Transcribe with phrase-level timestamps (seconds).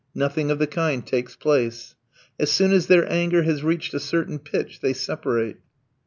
[0.15, 1.93] Nothing of the kind takes place.
[2.39, 5.57] As soon as their anger has reached a certain pitch they separate.